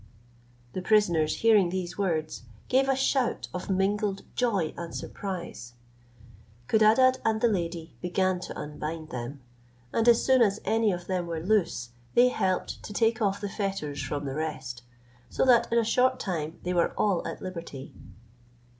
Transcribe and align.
The 0.73 0.81
prisoners 0.81 1.41
hearing 1.41 1.69
these 1.69 1.95
words, 1.95 2.41
gave 2.69 2.89
a 2.89 2.95
shout 2.95 3.47
of 3.53 3.69
mingled 3.69 4.23
joy 4.35 4.73
and 4.75 4.95
surprise. 4.95 5.73
Codadad 6.67 7.19
and 7.23 7.39
the 7.39 7.47
lady 7.47 7.95
began 8.01 8.39
to 8.39 8.57
unbind 8.59 9.09
them; 9.11 9.41
and 9.93 10.09
as 10.09 10.25
soon 10.25 10.41
as 10.41 10.59
any 10.65 10.91
of 10.91 11.05
them 11.05 11.27
were 11.27 11.39
loose, 11.39 11.89
they 12.15 12.29
helped 12.29 12.81
to 12.81 12.93
take 12.93 13.21
off 13.21 13.39
the 13.41 13.47
fetters 13.47 14.01
from 14.01 14.25
the 14.25 14.33
rest; 14.33 14.81
so 15.29 15.45
that 15.45 15.71
in 15.71 15.77
a 15.77 15.83
short 15.83 16.19
time 16.19 16.57
they 16.63 16.73
were 16.73 16.93
all 16.97 17.21
at 17.27 17.39
liberty. 17.39 17.93